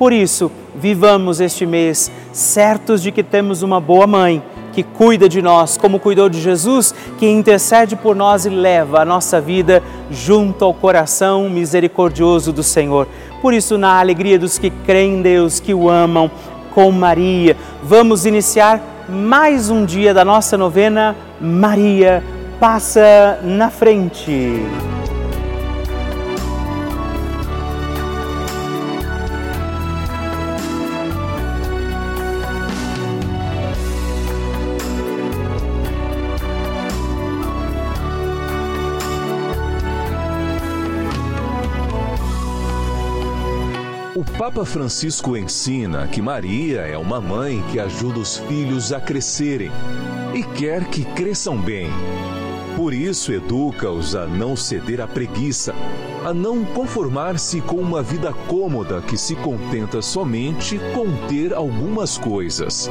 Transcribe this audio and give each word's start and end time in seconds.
Por 0.00 0.14
isso, 0.14 0.50
vivamos 0.74 1.40
este 1.40 1.66
mês 1.66 2.10
certos 2.32 3.02
de 3.02 3.12
que 3.12 3.22
temos 3.22 3.60
uma 3.60 3.78
boa 3.78 4.06
mãe 4.06 4.42
que 4.72 4.82
cuida 4.82 5.28
de 5.28 5.42
nós, 5.42 5.76
como 5.76 6.00
cuidou 6.00 6.26
de 6.26 6.40
Jesus, 6.40 6.94
que 7.18 7.28
intercede 7.28 7.96
por 7.96 8.16
nós 8.16 8.46
e 8.46 8.48
leva 8.48 9.02
a 9.02 9.04
nossa 9.04 9.42
vida 9.42 9.82
junto 10.10 10.64
ao 10.64 10.72
coração 10.72 11.50
misericordioso 11.50 12.50
do 12.50 12.62
Senhor. 12.62 13.06
Por 13.42 13.52
isso, 13.52 13.76
na 13.76 14.00
alegria 14.00 14.38
dos 14.38 14.56
que 14.56 14.70
creem 14.70 15.16
em 15.16 15.22
Deus, 15.22 15.60
que 15.60 15.74
o 15.74 15.90
amam, 15.90 16.30
com 16.74 16.90
Maria, 16.90 17.54
vamos 17.82 18.24
iniciar 18.24 19.04
mais 19.06 19.68
um 19.68 19.84
dia 19.84 20.14
da 20.14 20.24
nossa 20.24 20.56
novena 20.56 21.14
Maria 21.38 22.24
passa 22.58 23.38
na 23.42 23.68
frente. 23.68 24.62
Papa 44.60 44.72
Francisco 44.72 45.38
ensina 45.38 46.06
que 46.06 46.20
Maria 46.20 46.82
é 46.82 46.98
uma 46.98 47.18
mãe 47.18 47.64
que 47.72 47.80
ajuda 47.80 48.18
os 48.18 48.36
filhos 48.36 48.92
a 48.92 49.00
crescerem 49.00 49.72
e 50.34 50.42
quer 50.42 50.84
que 50.84 51.02
cresçam 51.02 51.56
bem. 51.56 51.88
Por 52.76 52.92
isso, 52.92 53.32
educa-os 53.32 54.14
a 54.14 54.26
não 54.26 54.54
ceder 54.54 55.00
à 55.00 55.08
preguiça, 55.08 55.74
a 56.26 56.34
não 56.34 56.62
conformar-se 56.62 57.62
com 57.62 57.76
uma 57.76 58.02
vida 58.02 58.34
cômoda 58.48 59.00
que 59.00 59.16
se 59.16 59.34
contenta 59.34 60.02
somente 60.02 60.78
com 60.94 61.10
ter 61.26 61.54
algumas 61.54 62.18
coisas. 62.18 62.90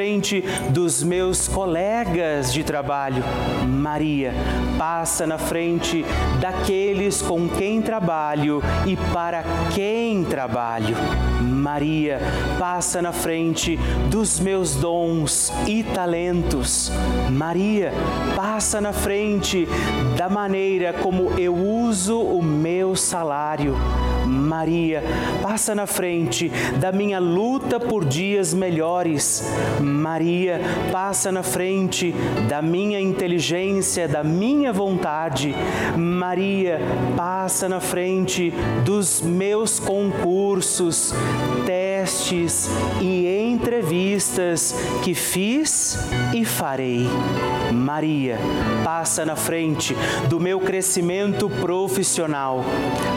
frente 0.00 0.42
dos 0.70 1.02
meus 1.02 1.46
colegas 1.46 2.54
de 2.54 2.64
trabalho. 2.64 3.22
Maria, 3.68 4.32
passa 4.78 5.26
na 5.26 5.36
frente 5.36 6.06
daqueles 6.40 7.20
com 7.20 7.46
quem 7.46 7.82
trabalho 7.82 8.62
e 8.86 8.96
para 9.12 9.44
quem 9.74 10.24
trabalho. 10.24 10.96
Maria, 11.60 12.18
passa 12.58 13.02
na 13.02 13.12
frente 13.12 13.78
dos 14.10 14.40
meus 14.40 14.74
dons 14.74 15.52
e 15.66 15.82
talentos. 15.82 16.90
Maria, 17.30 17.92
passa 18.34 18.80
na 18.80 18.94
frente 18.94 19.68
da 20.16 20.28
maneira 20.28 20.94
como 20.94 21.38
eu 21.38 21.54
uso 21.54 22.18
o 22.18 22.42
meu 22.42 22.96
salário. 22.96 23.76
Maria, 24.26 25.02
passa 25.42 25.74
na 25.74 25.86
frente 25.86 26.50
da 26.78 26.92
minha 26.92 27.18
luta 27.18 27.80
por 27.80 28.04
dias 28.04 28.54
melhores. 28.54 29.44
Maria, 29.80 30.60
passa 30.92 31.32
na 31.32 31.42
frente 31.42 32.14
da 32.48 32.62
minha 32.62 33.00
inteligência, 33.00 34.06
da 34.06 34.22
minha 34.22 34.72
vontade. 34.72 35.54
Maria, 35.96 36.80
passa 37.16 37.68
na 37.68 37.80
frente 37.80 38.52
dos 38.84 39.20
meus 39.20 39.78
concursos, 39.80 41.12
testes 41.50 41.89
testes 42.00 42.70
e 42.98 43.28
entrevistas 43.28 44.74
que 45.02 45.14
fiz 45.14 45.98
e 46.32 46.46
farei. 46.46 47.06
Maria, 47.72 48.38
passa 48.82 49.24
na 49.26 49.36
frente 49.36 49.94
do 50.28 50.40
meu 50.40 50.60
crescimento 50.60 51.48
profissional. 51.48 52.64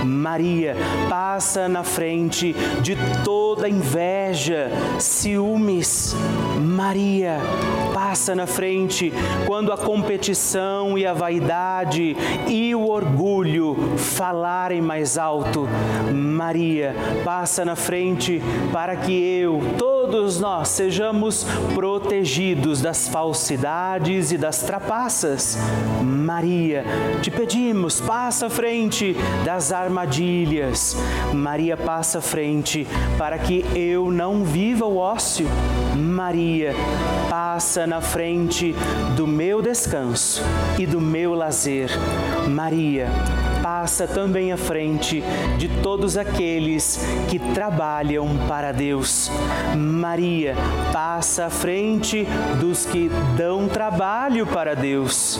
Maria, 0.03 0.75
passa 1.09 1.69
na 1.69 1.83
frente 1.83 2.53
de 2.81 2.97
toda 3.23 3.69
inveja, 3.69 4.69
ciúmes. 4.99 6.15
Maria, 6.59 7.39
passa 7.93 8.35
na 8.35 8.45
frente 8.45 9.13
quando 9.45 9.71
a 9.71 9.77
competição 9.77 10.97
e 10.97 11.05
a 11.05 11.13
vaidade 11.13 12.15
e 12.47 12.75
o 12.75 12.87
orgulho 12.87 13.75
falarem 13.97 14.81
mais 14.81 15.17
alto. 15.17 15.67
Maria, 16.13 16.95
passa 17.23 17.63
na 17.63 17.75
frente 17.75 18.41
para 18.73 18.95
que 18.95 19.13
eu, 19.13 19.61
todos 19.77 20.39
nós, 20.39 20.69
sejamos 20.69 21.45
protegidos 21.75 22.81
das 22.81 23.07
falsidades 23.07 24.31
e 24.31 24.37
das 24.37 24.63
trapaças. 24.63 25.59
Maria, 26.01 26.83
te 27.21 27.29
pedimos, 27.29 28.01
passa 28.01 28.47
à 28.47 28.49
frente 28.49 29.15
das 29.45 29.71
armadilhas. 29.71 30.97
Maria, 31.31 31.77
passa 31.77 32.17
à 32.17 32.21
frente 32.21 32.87
para 33.15 33.37
que 33.37 33.63
eu 33.75 34.09
não 34.09 34.43
viva 34.43 34.85
o 34.85 34.97
ócio. 34.97 35.45
Maria, 35.95 36.73
passa 37.29 37.85
na 37.85 38.01
frente 38.01 38.73
do 39.15 39.27
meu 39.27 39.61
descanso 39.61 40.41
e 40.79 40.87
do 40.87 40.99
meu 40.99 41.35
lazer. 41.35 41.91
Maria, 42.49 43.07
passa 43.63 44.05
também 44.05 44.51
à 44.51 44.57
frente 44.57 45.23
de 45.57 45.69
todos 45.81 46.17
aqueles 46.17 46.99
que 47.29 47.39
trabalham 47.39 48.27
para 48.45 48.73
Deus. 48.73 49.31
Maria 49.77 50.53
passa 50.91 51.45
à 51.45 51.49
frente 51.49 52.27
dos 52.59 52.85
que 52.85 53.09
dão 53.37 53.69
trabalho 53.69 54.45
para 54.45 54.75
Deus. 54.75 55.39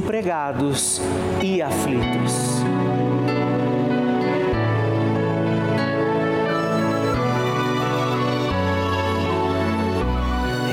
desempregados 0.01 1.01
e 1.43 1.61
aflitos. 1.61 2.70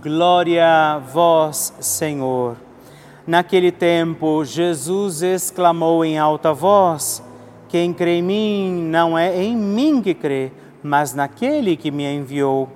Glória 0.00 0.64
a 0.64 0.98
vós, 0.98 1.74
Senhor. 1.80 2.56
Naquele 3.26 3.72
tempo, 3.72 4.44
Jesus 4.44 5.22
exclamou 5.22 6.04
em 6.04 6.16
alta 6.16 6.52
voz: 6.52 7.20
Quem 7.68 7.92
crê 7.92 8.18
em 8.18 8.22
mim 8.22 8.82
não 8.84 9.18
é 9.18 9.42
em 9.42 9.56
mim 9.56 10.00
que 10.00 10.14
crê, 10.14 10.52
mas 10.84 11.14
naquele 11.14 11.76
que 11.76 11.90
me 11.90 12.04
enviou. 12.04 12.68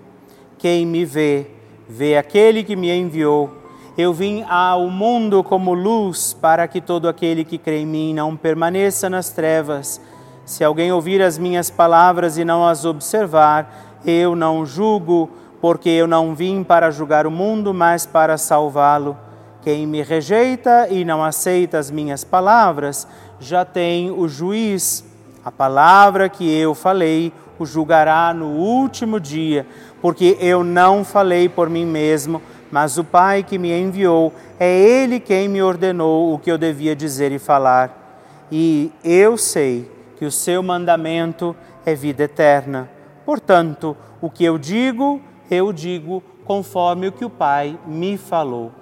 Quem 0.59 0.85
me 0.85 1.05
vê, 1.05 1.47
vê 1.89 2.17
aquele 2.17 2.65
que 2.65 2.75
me 2.75 2.91
enviou. 2.91 3.53
Eu 3.97 4.13
vim 4.13 4.43
ao 4.49 4.91
mundo 4.91 5.45
como 5.45 5.75
luz 5.75 6.33
para 6.33 6.67
que 6.67 6.81
todo 6.81 7.09
aquele 7.09 7.45
que 7.45 7.57
crê 7.57 7.83
em 7.83 7.87
mim 7.87 8.15
não 8.15 8.37
permaneça 8.37 9.09
nas 9.09 9.31
trevas. 9.31 10.01
Se 10.45 10.65
alguém 10.65 10.91
ouvir 10.91 11.23
as 11.23 11.39
minhas 11.39 11.71
palavras 11.71 12.37
e 12.37 12.45
não 12.45 12.67
as 12.67 12.85
observar, 12.85 14.01
eu 14.05 14.35
não 14.35 14.67
julgo, 14.67 15.31
porque 15.63 15.89
eu 15.89 16.07
não 16.07 16.35
vim 16.35 16.63
para 16.63 16.91
julgar 16.91 17.27
o 17.27 17.31
mundo, 17.31 17.73
mas 17.73 18.05
para 18.05 18.37
salvá-lo. 18.37 19.17
Quem 19.63 19.87
me 19.87 20.03
rejeita 20.03 20.89
e 20.91 21.03
não 21.03 21.25
aceita 21.25 21.79
as 21.79 21.91
minhas 21.91 22.23
palavras, 22.23 23.09
já 23.41 23.65
tem 23.65 24.11
o 24.11 24.29
juiz. 24.29 25.03
A 25.43 25.51
palavra 25.51 26.29
que 26.29 26.55
eu 26.55 26.75
falei 26.75 27.33
o 27.59 27.65
julgará 27.65 28.35
no 28.35 28.49
último 28.49 29.19
dia, 29.19 29.67
porque 30.03 30.37
eu 30.41 30.63
não 30.63 31.05
falei 31.05 31.49
por 31.49 31.71
mim 31.71 31.87
mesmo 31.87 32.43
mas 32.73 32.97
o 32.97 33.05
Pai 33.05 33.43
que 33.43 33.59
me 33.59 33.71
enviou, 33.71 34.33
é 34.59 34.67
Ele 34.67 35.21
quem 35.21 35.47
me 35.47 35.63
ordenou 35.63 36.33
o 36.33 36.39
que 36.39 36.51
eu 36.51 36.57
devia 36.57 36.97
dizer 36.97 37.31
e 37.31 37.39
falar. 37.39 38.49
E 38.51 38.91
eu 39.05 39.37
sei 39.37 39.91
que 40.17 40.25
o 40.25 40.31
seu 40.31 40.63
mandamento 40.63 41.55
é 41.85 41.95
vida 41.95 42.23
eterna. 42.23 42.89
Portanto, 43.27 43.95
o 44.23 44.31
que 44.31 44.43
eu 44.43 44.57
digo, 44.57 45.21
eu 45.55 45.73
digo 45.73 46.23
conforme 46.45 47.09
o 47.09 47.13
que 47.13 47.25
o 47.25 47.31
Pai 47.31 47.79
me 47.87 48.17
falou. 48.17 48.73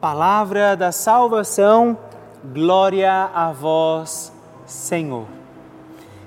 Palavra 0.00 0.76
da 0.76 0.92
salvação, 0.92 1.98
glória 2.52 3.30
a 3.34 3.52
vós, 3.52 4.32
Senhor. 4.64 5.26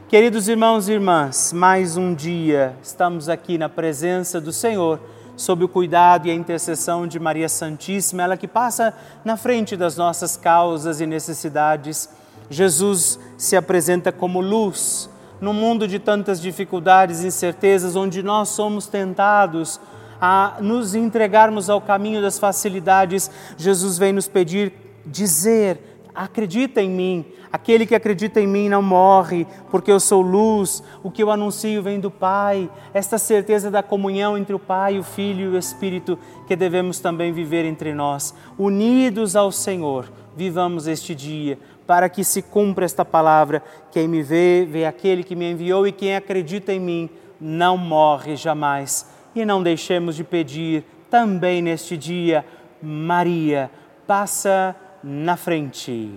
Queridos 0.08 0.48
irmãos 0.48 0.88
e 0.88 0.92
irmãs, 0.92 1.52
mais 1.54 1.98
um 1.98 2.14
dia 2.14 2.76
estamos 2.84 3.30
aqui 3.30 3.58
na 3.58 3.68
presença 3.68 4.40
do 4.40 4.52
Senhor, 4.52 5.00
sob 5.36 5.64
o 5.64 5.70
cuidado 5.70 6.28
e 6.28 6.32
a 6.32 6.36
intercessão 6.36 7.08
de 7.08 7.20
Maria 7.20 7.50
Santíssima, 7.50 8.22
ela 8.22 8.38
que 8.38 8.48
passa 8.48 8.94
na 9.26 9.38
frente 9.38 9.76
das 9.76 9.98
nossas 9.98 10.38
causas 10.38 11.02
e 11.02 11.08
necessidades. 11.08 12.10
Jesus 12.50 13.20
se 13.38 13.56
apresenta 13.56 14.12
como 14.12 14.40
luz 14.40 15.10
no 15.42 15.52
mundo 15.52 15.88
de 15.88 15.98
tantas 15.98 16.40
dificuldades 16.40 17.24
e 17.24 17.28
incertezas, 17.28 17.96
onde 17.96 18.22
nós 18.22 18.50
somos 18.50 18.86
tentados 18.86 19.80
a 20.26 20.56
nos 20.62 20.96
entregarmos 20.96 21.70
ao 21.70 21.82
caminho 21.82 22.22
das 22.22 22.40
facilidades. 22.40 23.30
Jesus 23.58 23.98
vem 23.98 24.14
nos 24.14 24.26
pedir 24.26 24.72
dizer 25.06 25.78
acredita 26.16 26.82
em 26.82 26.90
mim. 26.90 27.26
Aquele 27.52 27.86
que 27.86 27.94
acredita 27.94 28.40
em 28.40 28.48
mim 28.48 28.70
não 28.70 28.82
morre, 28.82 29.46
porque 29.70 29.92
eu 29.92 30.00
sou 30.00 30.22
luz. 30.22 30.82
O 31.04 31.12
que 31.12 31.22
eu 31.22 31.30
anuncio 31.30 31.84
vem 31.84 32.00
do 32.00 32.10
Pai. 32.10 32.70
Esta 32.94 33.18
certeza 33.18 33.70
da 33.70 33.84
comunhão 33.84 34.38
entre 34.38 34.56
o 34.56 34.60
Pai, 34.60 34.98
o 34.98 35.04
Filho 35.04 35.52
e 35.52 35.56
o 35.56 35.60
Espírito 35.60 36.18
que 36.48 36.56
devemos 36.56 37.02
também 37.02 37.34
viver 37.34 37.66
entre 37.66 37.94
nós. 37.94 38.34
Unidos 38.58 39.36
ao 39.36 39.52
Senhor, 39.52 40.10
vivamos 40.38 40.88
este 40.88 41.14
dia 41.14 41.60
para 41.86 42.08
que 42.08 42.24
se 42.24 42.42
cumpra 42.42 42.86
esta 42.86 43.04
palavra. 43.04 43.62
Quem 43.92 44.08
me 44.08 44.24
vê, 44.24 44.66
vê 44.72 44.86
aquele 44.86 45.22
que 45.22 45.36
me 45.36 45.52
enviou 45.52 45.86
e 45.86 45.92
quem 45.92 46.16
acredita 46.16 46.72
em 46.72 46.80
mim 46.80 47.10
não 47.42 47.78
morre 47.78 48.38
jamais. 48.38 49.13
E 49.36 49.46
não 49.46 49.64
deixemos 49.64 50.16
de 50.16 50.24
pedir 50.24 50.84
também 51.10 51.62
neste 51.62 51.98
dia, 51.98 52.46
Maria, 52.82 53.70
passa 54.06 54.76
na 55.04 55.36
frente. 55.36 56.12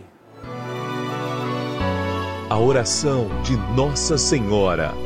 A 2.49 2.58
oração 2.58 3.28
de 3.42 3.56
Nossa 3.75 4.16
Senhora. 4.16 5.05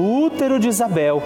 útero 0.00 0.58
de 0.58 0.68
Isabel. 0.68 1.22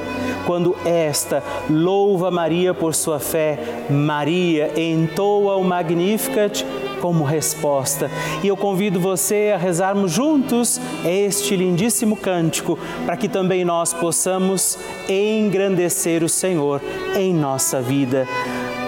Quando 0.47 0.77
esta 0.85 1.43
louva 1.71 2.31
Maria 2.31 2.75
por 2.75 2.95
sua 2.95 3.19
fé, 3.19 3.59
Maria 3.89 4.73
entoa 4.79 5.57
o 5.57 5.65
Magnificat 5.65 6.65
como 7.01 7.23
resposta. 7.25 8.11
E 8.43 8.49
eu 8.49 8.57
convido 8.57 8.99
você 8.99 9.53
a 9.55 9.59
rezarmos 9.59 10.13
juntos 10.13 10.81
este 11.05 11.55
lindíssimo 11.57 12.17
cântico, 12.17 12.79
para 13.05 13.17
que 13.17 13.29
também 13.29 13.65
nós 13.65 13.93
possamos 13.93 14.79
engrandecer 15.09 16.25
o 16.25 16.29
Senhor 16.29 16.81
em 17.15 17.35
nossa 17.35 17.81
vida. 17.81 18.27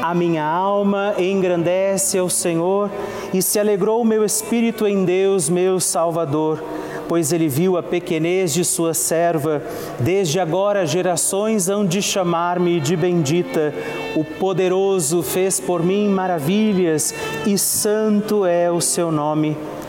A 0.09 0.15
minha 0.15 0.45
alma 0.45 1.17
engrandece 1.19 2.17
ao 2.17 2.31
Senhor 2.31 2.89
e 3.35 3.43
se 3.43 3.59
alegrou 3.59 4.01
o 4.01 4.05
meu 4.05 4.25
espírito 4.25 4.87
em 4.87 5.05
Deus, 5.05 5.49
meu 5.49 5.81
Salvador 5.81 6.63
pois 7.09 7.33
ele 7.33 7.49
viu 7.49 7.77
a 7.77 7.83
pequenez 7.85 8.53
de 8.53 8.65
sua 8.65 8.93
serva. 8.93 9.63
Desde 10.01 10.41
agora 10.41 10.85
gerações 10.85 11.69
hão 11.69 11.87
de 11.87 12.03
chamar-me 12.03 12.81
de 12.81 12.97
bendita. 12.97 13.73
O 14.17 14.25
poderoso 14.25 15.23
fez 15.23 15.61
por 15.61 15.85
mim 15.85 16.09
maravilhas 16.09 17.15
e 17.47 17.57
santo 17.57 18.45
é 18.45 18.71
o 18.71 18.81
seu 18.81 19.13
nome. 19.13 19.57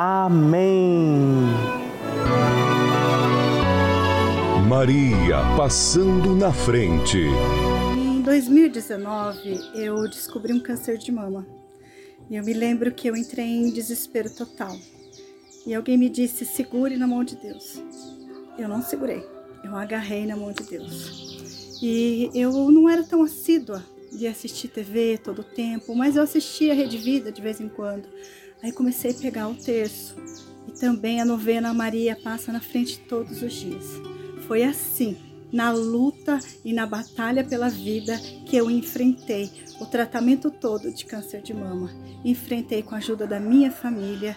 Amém. 0.00 1.48
Maria 4.68 5.38
passando 5.56 6.36
na 6.36 6.52
frente. 6.52 7.18
Em 7.96 8.22
2019, 8.22 9.58
eu 9.74 10.08
descobri 10.08 10.52
um 10.52 10.60
câncer 10.60 10.98
de 10.98 11.10
mama. 11.10 11.44
E 12.30 12.36
eu 12.36 12.44
me 12.44 12.52
lembro 12.52 12.92
que 12.92 13.08
eu 13.08 13.16
entrei 13.16 13.44
em 13.44 13.72
desespero 13.72 14.30
total. 14.30 14.76
E 15.66 15.74
alguém 15.74 15.98
me 15.98 16.08
disse: 16.08 16.44
segure 16.44 16.96
na 16.96 17.08
mão 17.08 17.24
de 17.24 17.34
Deus. 17.34 17.82
Eu 18.56 18.68
não 18.68 18.80
segurei, 18.80 19.26
eu 19.64 19.74
agarrei 19.74 20.26
na 20.26 20.36
mão 20.36 20.52
de 20.52 20.62
Deus. 20.62 21.82
E 21.82 22.30
eu 22.34 22.52
não 22.70 22.88
era 22.88 23.02
tão 23.02 23.24
assídua 23.24 23.82
de 24.12 24.28
assistir 24.28 24.68
TV 24.68 25.18
todo 25.18 25.40
o 25.40 25.44
tempo, 25.44 25.92
mas 25.96 26.14
eu 26.14 26.22
assistia 26.22 26.70
a 26.70 26.76
Rede 26.76 26.98
Vida 26.98 27.32
de 27.32 27.42
vez 27.42 27.60
em 27.60 27.68
quando. 27.68 28.08
Aí 28.62 28.72
comecei 28.72 29.12
a 29.12 29.14
pegar 29.14 29.48
o 29.48 29.54
terço 29.54 30.16
e 30.66 30.72
também 30.72 31.20
a 31.20 31.24
novena 31.24 31.72
Maria 31.72 32.16
passa 32.16 32.52
na 32.52 32.60
frente 32.60 32.98
todos 33.00 33.42
os 33.42 33.52
dias. 33.52 33.84
Foi 34.46 34.64
assim, 34.64 35.16
na 35.52 35.70
luta 35.70 36.38
e 36.64 36.72
na 36.72 36.86
batalha 36.86 37.44
pela 37.44 37.68
vida 37.68 38.18
que 38.46 38.56
eu 38.56 38.70
enfrentei 38.70 39.50
o 39.80 39.86
tratamento 39.86 40.50
todo 40.50 40.92
de 40.92 41.04
câncer 41.04 41.40
de 41.40 41.54
mama. 41.54 41.90
Enfrentei 42.24 42.82
com 42.82 42.94
a 42.94 42.98
ajuda 42.98 43.26
da 43.26 43.38
minha 43.40 43.70
família, 43.70 44.36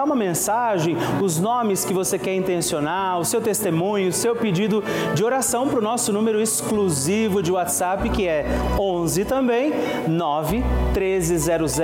mandar 0.00 0.04
uma 0.04 0.16
mensagem, 0.16 0.96
os 1.22 1.38
nomes 1.38 1.84
que 1.84 1.92
você 1.92 2.18
quer 2.18 2.34
intencionar, 2.34 3.18
o 3.18 3.24
seu 3.24 3.40
testemunho, 3.40 4.08
o 4.08 4.12
seu 4.12 4.34
pedido 4.34 4.82
de 5.14 5.24
oração 5.24 5.68
para 5.68 5.78
o 5.78 5.82
nosso 5.82 6.12
número 6.12 6.40
exclusivo 6.40 7.42
de 7.42 7.52
WhatsApp, 7.52 8.08
que 8.10 8.26
é 8.26 8.46
11 8.78 9.24
também 9.24 9.72
9 10.08 10.62
1300 10.94 11.76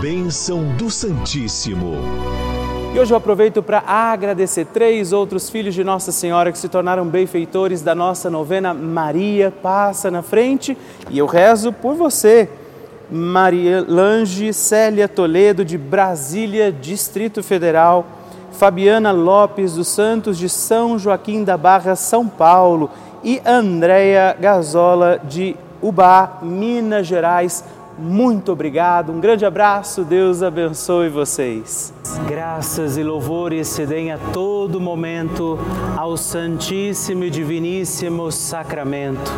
Bênção 0.00 0.64
do 0.76 0.90
Santíssimo. 0.90 1.94
E 2.92 2.98
hoje 2.98 3.12
eu 3.12 3.16
aproveito 3.16 3.62
para 3.62 3.84
agradecer 3.86 4.64
três 4.64 5.12
outros 5.12 5.48
filhos 5.48 5.74
de 5.74 5.84
Nossa 5.84 6.10
Senhora 6.10 6.50
que 6.50 6.58
se 6.58 6.68
tornaram 6.68 7.06
benfeitores 7.06 7.82
da 7.82 7.94
nossa 7.94 8.28
novena 8.28 8.74
Maria 8.74 9.52
Passa 9.52 10.10
na 10.10 10.22
Frente. 10.22 10.76
E 11.08 11.18
eu 11.18 11.26
rezo 11.26 11.72
por 11.72 11.94
você, 11.94 12.48
Maria 13.08 13.84
Lange 13.86 14.52
Célia 14.52 15.06
Toledo, 15.06 15.64
de 15.64 15.78
Brasília, 15.78 16.72
Distrito 16.72 17.42
Federal, 17.42 18.06
Fabiana 18.52 19.12
Lopes 19.12 19.74
dos 19.74 19.86
Santos, 19.86 20.36
de 20.36 20.48
São 20.48 20.98
Joaquim 20.98 21.44
da 21.44 21.56
Barra, 21.56 21.94
São 21.94 22.26
Paulo, 22.26 22.90
e 23.22 23.40
Andréia 23.44 24.36
Gazola, 24.38 25.20
de 25.22 25.56
Ubá, 25.80 26.38
Minas 26.42 27.06
Gerais. 27.06 27.64
Muito 27.98 28.52
obrigado, 28.52 29.12
um 29.12 29.20
grande 29.20 29.44
abraço, 29.44 30.04
Deus 30.04 30.42
abençoe 30.42 31.10
vocês. 31.10 31.92
Graças 32.26 32.96
e 32.96 33.02
louvores 33.02 33.68
se 33.68 33.84
deem 33.84 34.10
a 34.10 34.18
todo 34.32 34.80
momento 34.80 35.58
ao 35.96 36.16
Santíssimo 36.16 37.24
e 37.24 37.30
Diviníssimo 37.30 38.32
Sacramento. 38.32 39.30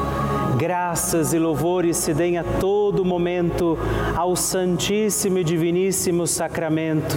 Graças 0.57 1.33
e 1.33 1.39
louvores 1.39 1.97
se 1.97 2.15
deem 2.15 2.39
a 2.39 2.45
todo 2.45 3.05
momento 3.05 3.77
ao 4.15 4.37
Santíssimo 4.37 5.39
e 5.39 5.45
Diviníssimo 5.45 6.25
Sacramento. 6.27 7.17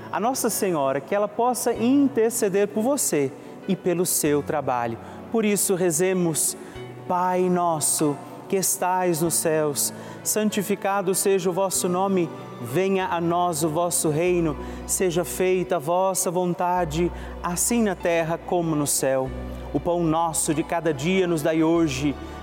a 0.11 0.19
Nossa 0.19 0.49
Senhora 0.49 0.99
que 0.99 1.15
ela 1.15 1.27
possa 1.27 1.73
interceder 1.73 2.67
por 2.67 2.81
você 2.81 3.31
e 3.67 3.75
pelo 3.75 4.05
seu 4.05 4.43
trabalho. 4.43 4.97
Por 5.31 5.45
isso, 5.45 5.75
rezemos, 5.75 6.57
Pai 7.07 7.49
nosso 7.49 8.17
que 8.51 8.57
estais 8.57 9.21
nos 9.21 9.35
céus, 9.35 9.93
santificado 10.23 11.15
seja 11.15 11.49
o 11.49 11.53
vosso 11.53 11.87
nome, 11.87 12.29
venha 12.61 13.07
a 13.07 13.21
nós 13.21 13.63
o 13.63 13.69
vosso 13.69 14.09
reino, 14.09 14.57
seja 14.85 15.23
feita 15.23 15.77
a 15.77 15.79
vossa 15.79 16.29
vontade, 16.29 17.09
assim 17.41 17.81
na 17.81 17.95
terra 17.95 18.37
como 18.37 18.75
no 18.75 18.85
céu. 18.85 19.29
O 19.73 19.79
pão 19.79 20.03
nosso 20.03 20.53
de 20.53 20.63
cada 20.63 20.93
dia 20.93 21.25
nos 21.25 21.41
dai 21.41 21.63
hoje. 21.63 22.13